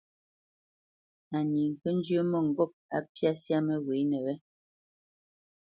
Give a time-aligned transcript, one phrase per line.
[1.35, 4.33] Á ní ŋkə́ njyə́ mə́ŋgôp á mbyá syâ məghwěnə wé.